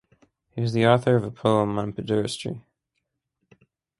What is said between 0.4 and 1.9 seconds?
He was the author of a poem